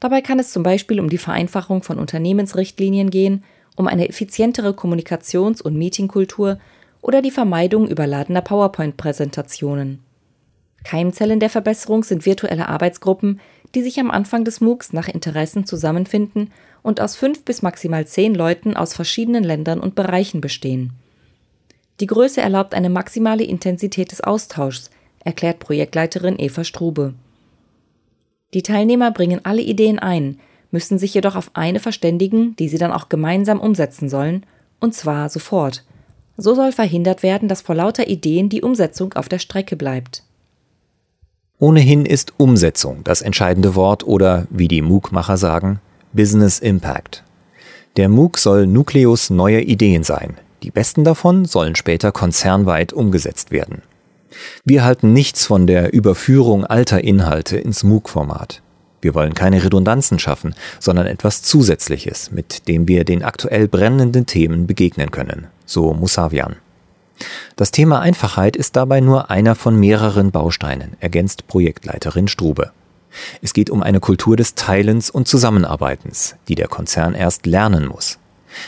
Dabei 0.03 0.19
kann 0.19 0.38
es 0.38 0.51
zum 0.51 0.63
Beispiel 0.63 1.00
um 1.00 1.10
die 1.10 1.17
Vereinfachung 1.17 1.81
von 1.81 1.98
Unternehmensrichtlinien 1.98 3.10
gehen, 3.10 3.45
um 3.77 3.88
eine 3.88 4.10
effizientere 4.10 4.72
Kommunikations- 4.72 5.62
und 5.62 5.77
Meetingkultur 5.77 6.60
oder 7.00 7.22
die 7.22 7.31
Vermeidung 7.31 7.88
überladener 7.88 8.41
PowerPoint-Präsentationen. 8.41 10.03
Keimzellen 10.83 11.39
der 11.39 11.50
Verbesserung 11.50 12.03
sind 12.03 12.25
virtuelle 12.25 12.67
Arbeitsgruppen, 12.67 13.39
die 13.75 13.81
sich 13.81 13.98
am 13.98 14.12
Anfang 14.12 14.43
des 14.43 14.60
MOOCs 14.60 14.91
nach 14.91 15.07
Interessen 15.07 15.65
zusammenfinden 15.65 16.51
und 16.81 17.00
aus 17.00 17.15
fünf 17.15 17.45
bis 17.45 17.62
maximal 17.62 18.05
zehn 18.05 18.36
Leuten 18.36 18.75
aus 18.75 18.93
verschiedenen 18.93 19.45
Ländern 19.45 19.79
und 19.79 19.95
Bereichen 19.95 20.41
bestehen. 20.41 20.91
Die 22.01 22.07
Größe 22.07 22.41
erlaubt 22.41 22.74
eine 22.74 22.89
maximale 22.89 23.45
Intensität 23.45 24.12
des 24.12 24.19
Austauschs, 24.19 24.89
erklärt 25.24 25.60
Projektleiterin 25.60 26.38
Eva 26.39 26.65
Strube. 26.65 27.13
Die 28.53 28.63
Teilnehmer 28.63 29.12
bringen 29.12 29.41
alle 29.43 29.62
Ideen 29.62 30.00
ein, 30.00 30.39
müssen 30.72 31.00
sich 31.00 31.13
jedoch 31.13 31.36
auf 31.36 31.51
eine 31.53 31.79
verständigen, 31.79 32.55
die 32.57 32.67
sie 32.67 32.77
dann 32.77 32.91
auch 32.91 33.10
gemeinsam 33.10 33.60
umsetzen 33.60 34.10
sollen, 34.10 34.45
und 34.79 34.93
zwar 34.93 35.29
sofort. 35.29 35.83
So 36.38 36.55
soll 36.55 36.72
verhindert 36.72 37.24
werden, 37.24 37.48
dass 37.48 37.62
vor 37.62 37.75
lauter 37.75 38.07
Ideen 38.07 38.50
die 38.50 38.62
Umsetzung 38.62 39.13
auf 39.13 39.29
der 39.29 39.39
Strecke 39.39 39.75
bleibt. 39.75 40.24
Ohnehin 41.60 42.05
ist 42.05 42.33
Umsetzung 42.38 43.03
das 43.03 43.22
entscheidende 43.22 43.75
Wort 43.75 44.05
oder, 44.05 44.48
wie 44.50 44.67
die 44.67 44.81
MOOC-Macher 44.81 45.38
sagen, 45.38 45.79
Business 46.12 46.60
Impact. 46.60 47.24
Der 47.95 48.10
MOOC 48.10 48.38
soll 48.38 48.67
Nukleus 48.67 49.29
neuer 49.29 49.62
Ideen 49.62 50.03
sein. 50.03 50.38
Die 50.63 50.72
besten 50.72 51.03
davon 51.03 51.45
sollen 51.45 51.75
später 51.75 52.12
konzernweit 52.12 52.93
umgesetzt 52.93 53.51
werden. 53.51 53.83
Wir 54.65 54.83
halten 54.83 55.13
nichts 55.13 55.45
von 55.45 55.67
der 55.67 55.93
Überführung 55.93 56.65
alter 56.65 57.03
Inhalte 57.03 57.57
ins 57.57 57.83
MOOC-Format. 57.83 58.61
Wir 59.01 59.13
wollen 59.15 59.33
keine 59.33 59.63
Redundanzen 59.63 60.17
schaffen, 60.17 60.55
sondern 60.79 61.07
etwas 61.07 61.41
Zusätzliches, 61.41 62.31
mit 62.31 62.67
dem 62.69 62.87
wir 62.87 63.03
den 63.03 63.21
aktuell 63.21 63.67
brennenden 63.67 64.25
Themen 64.25 64.65
begegnen 64.65 65.11
können, 65.11 65.47
so 65.65 65.93
Musavian. 65.93 66.55
Das 67.55 67.71
Thema 67.71 67.99
Einfachheit 67.99 68.55
ist 68.55 68.75
dabei 68.75 69.01
nur 69.01 69.29
einer 69.29 69.55
von 69.55 69.79
mehreren 69.79 70.31
Bausteinen, 70.31 70.95
ergänzt 70.99 71.47
Projektleiterin 71.47 72.27
Strube. 72.27 72.71
Es 73.41 73.53
geht 73.53 73.69
um 73.69 73.83
eine 73.83 73.99
Kultur 73.99 74.37
des 74.37 74.55
Teilens 74.55 75.09
und 75.09 75.27
Zusammenarbeitens, 75.27 76.35
die 76.47 76.55
der 76.55 76.67
Konzern 76.67 77.13
erst 77.13 77.45
lernen 77.45 77.85
muss. 77.85 78.17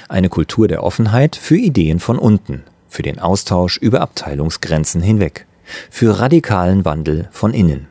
Eine 0.10 0.30
Kultur 0.30 0.68
der 0.68 0.84
Offenheit 0.84 1.36
für 1.36 1.58
Ideen 1.58 2.00
von 2.00 2.20
unten, 2.20 2.64
für 2.90 3.04
den 3.04 3.20
Austausch 3.20 3.78
über 3.78 4.02
Abteilungsgrenzen 4.02 5.02
hinweg, 5.02 5.46
für 5.90 6.20
radikalen 6.20 6.86
Wandel 6.86 7.28
von 7.32 7.54
innen. 7.54 7.88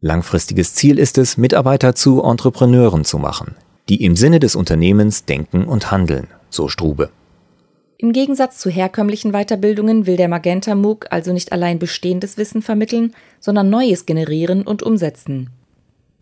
Langfristiges 0.00 0.74
Ziel 0.74 0.98
ist 0.98 1.16
es, 1.16 1.38
Mitarbeiter 1.38 1.94
zu 1.94 2.22
Entrepreneuren 2.22 3.04
zu 3.04 3.18
machen, 3.18 3.56
die 3.88 4.04
im 4.04 4.16
Sinne 4.16 4.38
des 4.38 4.54
Unternehmens 4.54 5.24
denken 5.24 5.64
und 5.64 5.90
handeln, 5.90 6.28
so 6.50 6.68
Strube. 6.68 7.10
Im 7.96 8.12
Gegensatz 8.12 8.58
zu 8.58 8.68
herkömmlichen 8.68 9.32
Weiterbildungen 9.32 10.06
will 10.06 10.16
der 10.16 10.28
Magenta 10.28 10.74
MOOC 10.74 11.06
also 11.10 11.32
nicht 11.32 11.52
allein 11.52 11.78
bestehendes 11.78 12.36
Wissen 12.36 12.60
vermitteln, 12.60 13.14
sondern 13.40 13.70
Neues 13.70 14.04
generieren 14.04 14.62
und 14.62 14.82
umsetzen. 14.82 15.48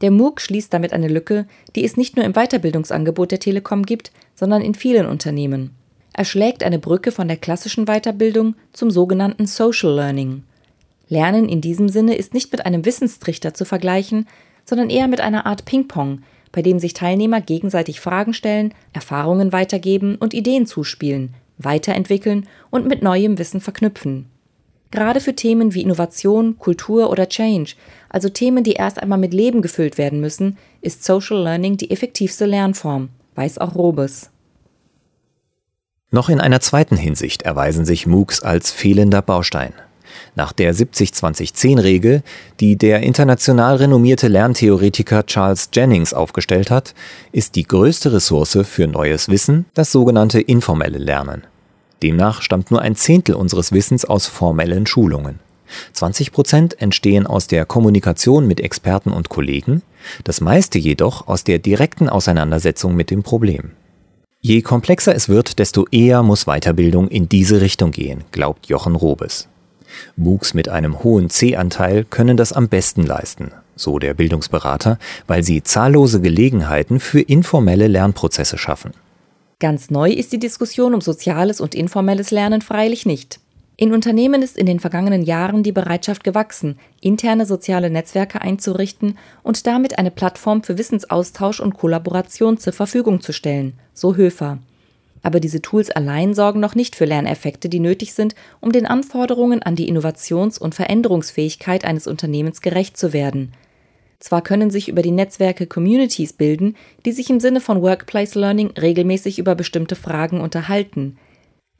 Der 0.00 0.10
MOOC 0.10 0.40
schließt 0.40 0.72
damit 0.72 0.92
eine 0.92 1.08
Lücke, 1.08 1.46
die 1.74 1.84
es 1.84 1.96
nicht 1.96 2.16
nur 2.16 2.24
im 2.24 2.34
Weiterbildungsangebot 2.34 3.30
der 3.30 3.40
Telekom 3.40 3.84
gibt, 3.84 4.12
sondern 4.34 4.62
in 4.62 4.74
vielen 4.74 5.06
Unternehmen. 5.06 5.70
Er 6.14 6.24
schlägt 6.24 6.62
eine 6.62 6.78
Brücke 6.78 7.10
von 7.10 7.28
der 7.28 7.38
klassischen 7.38 7.86
Weiterbildung 7.86 8.54
zum 8.72 8.90
sogenannten 8.90 9.46
Social 9.46 9.94
Learning. 9.94 10.42
Lernen 11.08 11.48
in 11.48 11.60
diesem 11.60 11.88
Sinne 11.88 12.16
ist 12.16 12.34
nicht 12.34 12.52
mit 12.52 12.66
einem 12.66 12.84
Wissenstrichter 12.84 13.54
zu 13.54 13.64
vergleichen, 13.64 14.28
sondern 14.64 14.90
eher 14.90 15.08
mit 15.08 15.20
einer 15.20 15.46
Art 15.46 15.64
Ping-Pong, 15.64 16.22
bei 16.52 16.62
dem 16.62 16.78
sich 16.78 16.92
Teilnehmer 16.92 17.40
gegenseitig 17.40 18.00
Fragen 18.00 18.34
stellen, 18.34 18.74
Erfahrungen 18.92 19.52
weitergeben 19.52 20.16
und 20.16 20.34
Ideen 20.34 20.66
zuspielen, 20.66 21.34
weiterentwickeln 21.58 22.46
und 22.70 22.86
mit 22.86 23.02
neuem 23.02 23.38
Wissen 23.38 23.60
verknüpfen. 23.60 24.26
Gerade 24.90 25.20
für 25.20 25.34
Themen 25.34 25.72
wie 25.72 25.80
Innovation, 25.80 26.58
Kultur 26.58 27.08
oder 27.08 27.28
Change, 27.28 27.74
also 28.10 28.28
Themen, 28.28 28.62
die 28.62 28.72
erst 28.72 29.02
einmal 29.02 29.18
mit 29.18 29.32
Leben 29.32 29.62
gefüllt 29.62 29.96
werden 29.96 30.20
müssen, 30.20 30.58
ist 30.82 31.02
Social 31.02 31.42
Learning 31.42 31.78
die 31.78 31.90
effektivste 31.90 32.44
Lernform, 32.44 33.08
weiß 33.34 33.56
auch 33.56 33.74
Robes. 33.74 34.31
Noch 36.14 36.28
in 36.28 36.40
einer 36.42 36.60
zweiten 36.60 36.98
Hinsicht 36.98 37.40
erweisen 37.42 37.86
sich 37.86 38.06
MOOCs 38.06 38.40
als 38.40 38.70
fehlender 38.70 39.22
Baustein. 39.22 39.72
Nach 40.34 40.52
der 40.52 40.74
70-20-10-Regel, 40.74 42.22
die 42.60 42.76
der 42.76 43.00
international 43.00 43.76
renommierte 43.76 44.28
Lerntheoretiker 44.28 45.24
Charles 45.24 45.70
Jennings 45.72 46.12
aufgestellt 46.12 46.70
hat, 46.70 46.94
ist 47.32 47.56
die 47.56 47.62
größte 47.62 48.12
Ressource 48.12 48.58
für 48.64 48.86
neues 48.86 49.30
Wissen 49.30 49.64
das 49.72 49.90
sogenannte 49.90 50.38
informelle 50.38 50.98
Lernen. 50.98 51.44
Demnach 52.02 52.42
stammt 52.42 52.70
nur 52.70 52.82
ein 52.82 52.94
Zehntel 52.94 53.34
unseres 53.34 53.72
Wissens 53.72 54.04
aus 54.04 54.26
formellen 54.26 54.86
Schulungen. 54.86 55.38
20 55.94 56.30
Prozent 56.32 56.82
entstehen 56.82 57.26
aus 57.26 57.46
der 57.46 57.64
Kommunikation 57.64 58.46
mit 58.46 58.60
Experten 58.60 59.12
und 59.12 59.30
Kollegen, 59.30 59.80
das 60.24 60.42
meiste 60.42 60.78
jedoch 60.78 61.26
aus 61.26 61.42
der 61.42 61.58
direkten 61.58 62.10
Auseinandersetzung 62.10 62.94
mit 62.94 63.10
dem 63.10 63.22
Problem. 63.22 63.70
Je 64.44 64.60
komplexer 64.60 65.14
es 65.14 65.28
wird, 65.28 65.60
desto 65.60 65.86
eher 65.92 66.24
muss 66.24 66.46
Weiterbildung 66.46 67.06
in 67.06 67.28
diese 67.28 67.60
Richtung 67.60 67.92
gehen, 67.92 68.24
glaubt 68.32 68.66
Jochen 68.66 68.96
Robes. 68.96 69.46
MOOCs 70.16 70.54
mit 70.54 70.68
einem 70.68 71.04
hohen 71.04 71.30
C-Anteil 71.30 72.04
können 72.04 72.36
das 72.36 72.52
am 72.52 72.68
besten 72.68 73.06
leisten, 73.06 73.52
so 73.76 74.00
der 74.00 74.14
Bildungsberater, 74.14 74.98
weil 75.28 75.44
sie 75.44 75.62
zahllose 75.62 76.20
Gelegenheiten 76.20 76.98
für 76.98 77.20
informelle 77.20 77.86
Lernprozesse 77.86 78.58
schaffen. 78.58 78.94
Ganz 79.60 79.90
neu 79.90 80.10
ist 80.10 80.32
die 80.32 80.40
Diskussion 80.40 80.92
um 80.92 81.00
soziales 81.00 81.60
und 81.60 81.76
informelles 81.76 82.32
Lernen 82.32 82.62
freilich 82.62 83.06
nicht. 83.06 83.38
In 83.76 83.94
Unternehmen 83.94 84.42
ist 84.42 84.58
in 84.58 84.66
den 84.66 84.80
vergangenen 84.80 85.22
Jahren 85.22 85.62
die 85.62 85.70
Bereitschaft 85.70 86.24
gewachsen, 86.24 86.80
interne 87.00 87.46
soziale 87.46 87.90
Netzwerke 87.90 88.40
einzurichten 88.40 89.18
und 89.44 89.68
damit 89.68 90.00
eine 90.00 90.10
Plattform 90.10 90.64
für 90.64 90.78
Wissensaustausch 90.78 91.60
und 91.60 91.74
Kollaboration 91.74 92.58
zur 92.58 92.72
Verfügung 92.72 93.20
zu 93.20 93.32
stellen, 93.32 93.74
so 93.94 94.16
Höfer. 94.16 94.58
Aber 95.22 95.38
diese 95.38 95.62
Tools 95.62 95.90
allein 95.90 96.34
sorgen 96.34 96.60
noch 96.60 96.74
nicht 96.74 96.96
für 96.96 97.04
Lerneffekte, 97.04 97.68
die 97.68 97.80
nötig 97.80 98.12
sind, 98.14 98.34
um 98.60 98.72
den 98.72 98.86
Anforderungen 98.86 99.62
an 99.62 99.76
die 99.76 99.88
Innovations- 99.88 100.58
und 100.58 100.74
Veränderungsfähigkeit 100.74 101.84
eines 101.84 102.06
Unternehmens 102.06 102.60
gerecht 102.60 102.96
zu 102.96 103.12
werden. 103.12 103.52
Zwar 104.18 104.42
können 104.42 104.70
sich 104.70 104.88
über 104.88 105.02
die 105.02 105.10
Netzwerke 105.10 105.66
Communities 105.66 106.32
bilden, 106.32 106.76
die 107.04 107.12
sich 107.12 107.28
im 107.30 107.40
Sinne 107.40 107.60
von 107.60 107.82
Workplace 107.82 108.34
Learning 108.34 108.70
regelmäßig 108.70 109.38
über 109.38 109.54
bestimmte 109.54 109.96
Fragen 109.96 110.40
unterhalten. 110.40 111.18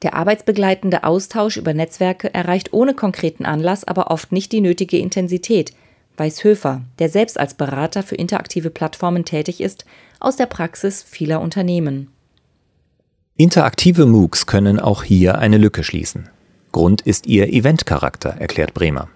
Der 0.01 0.13
arbeitsbegleitende 0.15 1.05
Austausch 1.05 1.55
über 1.55 1.73
Netzwerke 1.73 2.33
erreicht 2.33 2.73
ohne 2.73 2.93
konkreten 2.93 3.45
Anlass 3.45 3.85
aber 3.85 4.11
oft 4.11 4.33
nicht 4.33 4.51
die 4.51 4.59
nötige 4.59 4.97
Intensität, 4.97 5.71
weiß 6.17 6.43
Höfer, 6.43 6.81
der 6.99 7.09
selbst 7.09 7.39
als 7.39 7.53
Berater 7.53 8.03
für 8.03 8.15
interaktive 8.15 8.69
Plattformen 8.69 9.25
tätig 9.25 9.61
ist, 9.61 9.85
aus 10.19 10.35
der 10.35 10.45
Praxis 10.45 11.03
vieler 11.03 11.41
Unternehmen. 11.41 12.09
Interaktive 13.35 14.05
MOOCs 14.05 14.45
können 14.45 14.79
auch 14.79 15.03
hier 15.03 15.39
eine 15.39 15.57
Lücke 15.57 15.83
schließen. 15.83 16.29
Grund 16.71 17.01
ist 17.01 17.25
ihr 17.25 17.51
Eventcharakter, 17.51 18.29
erklärt 18.29 18.73
Bremer. 18.73 19.09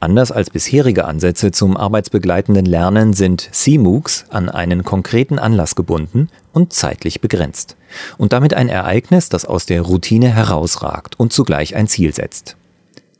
Anders 0.00 0.32
als 0.32 0.50
bisherige 0.50 1.06
Ansätze 1.06 1.50
zum 1.50 1.76
arbeitsbegleitenden 1.76 2.66
Lernen 2.66 3.14
sind 3.14 3.40
CMOOCs 3.52 4.26
an 4.28 4.48
einen 4.48 4.84
konkreten 4.84 5.38
Anlass 5.38 5.74
gebunden 5.74 6.28
und 6.52 6.72
zeitlich 6.72 7.20
begrenzt 7.20 7.76
und 8.18 8.32
damit 8.32 8.52
ein 8.54 8.68
Ereignis, 8.68 9.28
das 9.28 9.44
aus 9.44 9.66
der 9.66 9.82
Routine 9.82 10.28
herausragt 10.28 11.18
und 11.18 11.32
zugleich 11.32 11.74
ein 11.74 11.88
Ziel 11.88 12.14
setzt. 12.14 12.56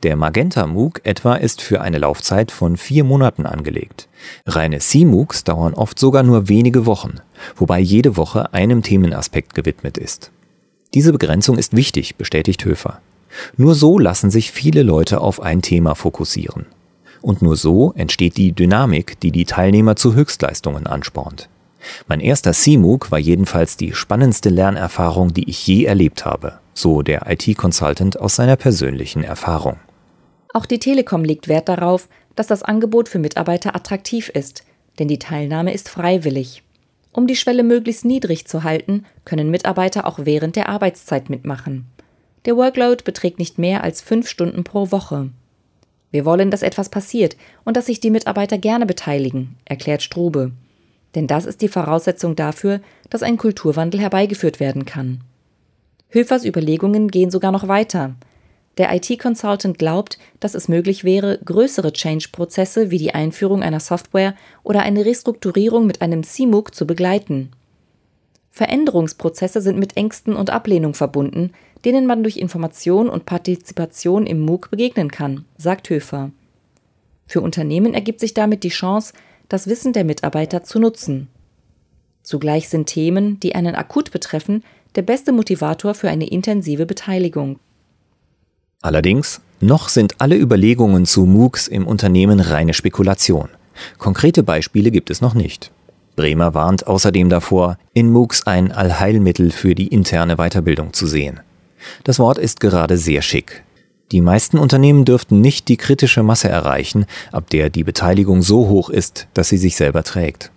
Der 0.05 0.15
Magenta 0.15 0.67
MOOC 0.67 1.01
etwa 1.03 1.33
ist 1.33 1.63
für 1.63 1.81
eine 1.81 1.97
Laufzeit 1.97 2.51
von 2.51 2.77
vier 2.77 3.03
Monaten 3.03 3.47
angelegt. 3.47 4.07
Reine 4.45 4.77
CMOOCs 4.77 5.45
dauern 5.45 5.73
oft 5.73 5.97
sogar 5.97 6.21
nur 6.21 6.47
wenige 6.47 6.85
Wochen, 6.85 7.21
wobei 7.55 7.79
jede 7.79 8.15
Woche 8.15 8.53
einem 8.53 8.83
Themenaspekt 8.83 9.55
gewidmet 9.55 9.97
ist. 9.97 10.29
Diese 10.93 11.11
Begrenzung 11.11 11.57
ist 11.57 11.75
wichtig, 11.75 12.17
bestätigt 12.17 12.63
Höfer. 12.65 13.01
Nur 13.57 13.73
so 13.73 13.97
lassen 13.97 14.29
sich 14.29 14.51
viele 14.51 14.83
Leute 14.83 15.21
auf 15.21 15.41
ein 15.41 15.63
Thema 15.63 15.95
fokussieren. 15.95 16.67
Und 17.23 17.41
nur 17.41 17.55
so 17.55 17.91
entsteht 17.93 18.37
die 18.37 18.51
Dynamik, 18.51 19.19
die 19.21 19.31
die 19.31 19.45
Teilnehmer 19.45 19.95
zu 19.95 20.13
Höchstleistungen 20.13 20.85
anspornt. 20.85 21.49
Mein 22.07 22.19
erster 22.19 22.53
CMOOC 22.53 23.09
war 23.09 23.17
jedenfalls 23.17 23.75
die 23.75 23.93
spannendste 23.93 24.49
Lernerfahrung, 24.49 25.33
die 25.33 25.49
ich 25.49 25.65
je 25.65 25.85
erlebt 25.85 26.25
habe, 26.25 26.59
so 26.75 27.01
der 27.01 27.25
IT-Consultant 27.27 28.19
aus 28.19 28.35
seiner 28.35 28.55
persönlichen 28.55 29.23
Erfahrung. 29.23 29.79
Auch 30.55 30.65
die 30.65 30.79
Telekom 30.79 31.25
legt 31.25 31.49
Wert 31.49 31.67
darauf, 31.67 32.07
dass 32.37 32.47
das 32.47 32.63
Angebot 32.63 33.09
für 33.09 33.19
Mitarbeiter 33.19 33.75
attraktiv 33.75 34.29
ist, 34.29 34.63
denn 34.99 35.09
die 35.09 35.19
Teilnahme 35.19 35.73
ist 35.73 35.89
freiwillig. 35.89 36.63
Um 37.11 37.27
die 37.27 37.35
Schwelle 37.35 37.61
möglichst 37.61 38.05
niedrig 38.05 38.47
zu 38.47 38.63
halten, 38.63 39.03
können 39.25 39.51
Mitarbeiter 39.51 40.07
auch 40.07 40.19
während 40.23 40.55
der 40.55 40.69
Arbeitszeit 40.69 41.29
mitmachen. 41.29 41.87
Der 42.45 42.55
Workload 42.55 43.03
beträgt 43.03 43.37
nicht 43.37 43.59
mehr 43.59 43.83
als 43.83 44.01
fünf 44.01 44.29
Stunden 44.29 44.63
pro 44.63 44.91
Woche. 44.91 45.29
Wir 46.11 46.23
wollen, 46.23 46.51
dass 46.51 46.61
etwas 46.61 46.87
passiert 46.87 47.35
und 47.65 47.75
dass 47.75 47.87
sich 47.87 47.99
die 47.99 48.09
Mitarbeiter 48.09 48.57
gerne 48.57 48.85
beteiligen, 48.85 49.57
erklärt 49.65 50.03
Strube. 50.03 50.53
Denn 51.15 51.27
das 51.27 51.43
ist 51.45 51.61
die 51.61 51.67
Voraussetzung 51.67 52.37
dafür, 52.37 52.79
dass 53.09 53.23
ein 53.23 53.35
Kulturwandel 53.35 53.99
herbeigeführt 53.99 54.61
werden 54.61 54.85
kann. 54.85 55.19
Höfers 56.07 56.45
Überlegungen 56.45 57.09
gehen 57.09 57.29
sogar 57.29 57.51
noch 57.51 57.67
weiter. 57.67 58.15
Der 58.77 58.93
IT-Consultant 58.93 59.77
glaubt, 59.77 60.19
dass 60.39 60.53
es 60.53 60.67
möglich 60.67 61.03
wäre, 61.03 61.39
größere 61.43 61.93
Change-Prozesse 61.93 62.91
wie 62.91 62.97
die 62.97 63.13
Einführung 63.13 63.63
einer 63.63 63.79
Software 63.79 64.35
oder 64.63 64.81
eine 64.81 65.05
Restrukturierung 65.05 65.87
mit 65.87 66.01
einem 66.01 66.23
CMOOC 66.23 66.75
zu 66.75 66.85
begleiten. 66.85 67.51
Veränderungsprozesse 68.51 69.61
sind 69.61 69.77
mit 69.77 69.97
Ängsten 69.97 70.35
und 70.35 70.49
Ablehnung 70.49 70.93
verbunden, 70.93 71.51
denen 71.83 72.05
man 72.05 72.23
durch 72.23 72.37
Information 72.37 73.09
und 73.09 73.25
Partizipation 73.25 74.25
im 74.25 74.39
MOOC 74.39 74.71
begegnen 74.71 75.11
kann, 75.11 75.45
sagt 75.57 75.89
Höfer. 75.89 76.31
Für 77.27 77.41
Unternehmen 77.41 77.93
ergibt 77.93 78.19
sich 78.19 78.33
damit 78.33 78.63
die 78.63 78.69
Chance, 78.69 79.13
das 79.49 79.67
Wissen 79.67 79.93
der 79.93 80.03
Mitarbeiter 80.03 80.63
zu 80.63 80.79
nutzen. 80.79 81.27
Zugleich 82.23 82.69
sind 82.69 82.87
Themen, 82.87 83.39
die 83.39 83.55
einen 83.55 83.75
akut 83.75 84.11
betreffen, 84.11 84.63
der 84.95 85.03
beste 85.03 85.31
Motivator 85.31 85.93
für 85.93 86.09
eine 86.09 86.27
intensive 86.27 86.85
Beteiligung. 86.85 87.59
Allerdings, 88.85 89.41
noch 89.61 89.89
sind 89.89 90.13
alle 90.19 90.37
Überlegungen 90.37 91.07
zu 91.07 91.25
MOOCs 91.25 91.67
im 91.67 91.87
Unternehmen 91.87 92.39
reine 92.39 92.75
Spekulation. 92.75 93.49
Konkrete 93.97 94.43
Beispiele 94.43 94.91
gibt 94.91 95.09
es 95.09 95.21
noch 95.21 95.33
nicht. 95.33 95.71
Bremer 96.15 96.53
warnt 96.53 96.85
außerdem 96.85 97.29
davor, 97.29 97.79
in 97.95 98.11
MOOCs 98.11 98.45
ein 98.45 98.71
Allheilmittel 98.71 99.49
für 99.49 99.73
die 99.73 99.87
interne 99.87 100.35
Weiterbildung 100.35 100.93
zu 100.93 101.07
sehen. 101.07 101.39
Das 102.03 102.19
Wort 102.19 102.37
ist 102.37 102.59
gerade 102.59 102.99
sehr 102.99 103.23
schick. 103.23 103.63
Die 104.11 104.21
meisten 104.21 104.59
Unternehmen 104.59 105.03
dürften 105.03 105.41
nicht 105.41 105.67
die 105.67 105.77
kritische 105.77 106.21
Masse 106.21 106.49
erreichen, 106.49 107.07
ab 107.31 107.49
der 107.49 107.71
die 107.71 107.83
Beteiligung 107.83 108.43
so 108.43 108.69
hoch 108.69 108.91
ist, 108.91 109.27
dass 109.33 109.49
sie 109.49 109.57
sich 109.57 109.77
selber 109.77 110.03
trägt. 110.03 110.51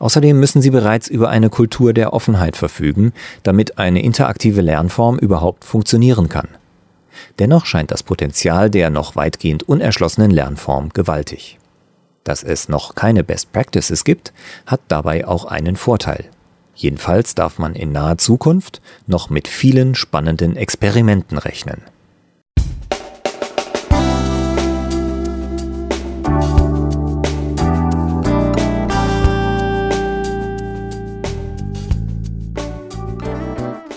Außerdem 0.00 0.38
müssen 0.38 0.60
sie 0.60 0.68
bereits 0.68 1.08
über 1.08 1.30
eine 1.30 1.48
Kultur 1.48 1.94
der 1.94 2.12
Offenheit 2.12 2.58
verfügen, 2.58 3.14
damit 3.42 3.78
eine 3.78 4.02
interaktive 4.02 4.60
Lernform 4.60 5.18
überhaupt 5.18 5.64
funktionieren 5.64 6.28
kann. 6.28 6.48
Dennoch 7.38 7.66
scheint 7.66 7.90
das 7.90 8.02
Potenzial 8.02 8.70
der 8.70 8.90
noch 8.90 9.16
weitgehend 9.16 9.62
unerschlossenen 9.62 10.30
Lernform 10.30 10.90
gewaltig. 10.90 11.58
Dass 12.24 12.42
es 12.42 12.70
noch 12.70 12.94
keine 12.94 13.22
Best 13.22 13.52
Practices 13.52 14.02
gibt, 14.02 14.32
hat 14.66 14.80
dabei 14.88 15.26
auch 15.26 15.44
einen 15.44 15.76
Vorteil. 15.76 16.24
Jedenfalls 16.74 17.34
darf 17.34 17.58
man 17.58 17.74
in 17.74 17.92
naher 17.92 18.18
Zukunft 18.18 18.80
noch 19.06 19.30
mit 19.30 19.46
vielen 19.46 19.94
spannenden 19.94 20.56
Experimenten 20.56 21.38
rechnen. 21.38 21.82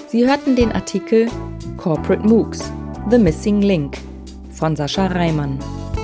Sie 0.10 0.28
hörten 0.28 0.56
den 0.56 0.72
Artikel 0.72 1.28
Corporate 1.78 2.28
MOOCs– 2.28 2.72
The 3.10 3.18
Missing 3.18 3.62
Link 3.62 3.98
von 4.52 4.76
Sascha 4.76 5.08
Reimann. 5.08 5.58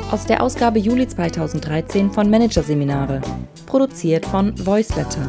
Aus 0.09 0.25
der 0.25 0.41
Ausgabe 0.41 0.79
Juli 0.79 1.05
2013 1.05 2.09
von 2.09 2.29
Managerseminare, 2.29 3.19
produziert 3.65 4.25
von 4.25 4.53
Voiceletter. 4.65 5.27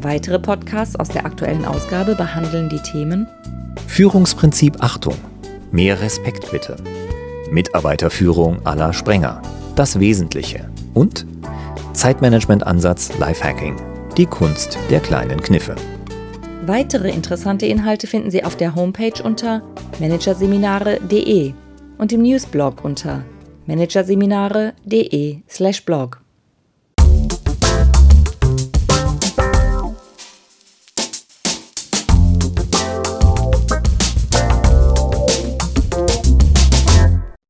Weitere 0.00 0.40
Podcasts 0.40 0.96
aus 0.96 1.08
der 1.08 1.24
aktuellen 1.24 1.64
Ausgabe 1.64 2.16
behandeln 2.16 2.68
die 2.68 2.82
Themen 2.82 3.28
Führungsprinzip 3.86 4.82
Achtung, 4.82 5.14
mehr 5.70 6.00
Respekt 6.00 6.50
bitte, 6.50 6.74
Mitarbeiterführung 7.52 8.58
à 8.64 8.74
la 8.74 8.92
Sprenger, 8.92 9.40
das 9.76 10.00
Wesentliche. 10.00 10.68
Und 10.92 11.24
Zeitmanagement-Ansatz 11.92 13.16
Lifehacking, 13.16 13.76
die 14.16 14.26
Kunst 14.26 14.76
der 14.90 14.98
kleinen 14.98 15.40
Kniffe. 15.40 15.76
Weitere 16.62 17.10
interessante 17.10 17.64
Inhalte 17.64 18.06
finden 18.06 18.30
Sie 18.30 18.44
auf 18.44 18.54
der 18.54 18.74
Homepage 18.74 19.22
unter 19.24 19.62
managerseminare.de 19.98 21.54
und 21.96 22.12
im 22.12 22.20
Newsblog 22.22 22.84
unter 22.84 23.24
managerseminare.de/blog. 23.66 26.20